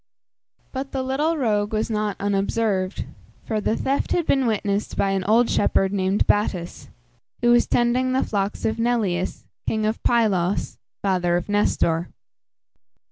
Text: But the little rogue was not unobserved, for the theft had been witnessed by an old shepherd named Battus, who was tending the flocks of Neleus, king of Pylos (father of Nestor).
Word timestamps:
But 0.71 0.93
the 0.93 1.03
little 1.03 1.37
rogue 1.37 1.73
was 1.73 1.87
not 1.91 2.15
unobserved, 2.19 3.05
for 3.45 3.61
the 3.61 3.77
theft 3.77 4.13
had 4.13 4.25
been 4.25 4.47
witnessed 4.47 4.97
by 4.97 5.11
an 5.11 5.23
old 5.25 5.47
shepherd 5.47 5.93
named 5.93 6.25
Battus, 6.25 6.89
who 7.43 7.51
was 7.51 7.67
tending 7.67 8.11
the 8.11 8.23
flocks 8.25 8.65
of 8.65 8.79
Neleus, 8.79 9.45
king 9.67 9.85
of 9.85 10.01
Pylos 10.01 10.79
(father 11.03 11.37
of 11.37 11.47
Nestor). 11.49 12.09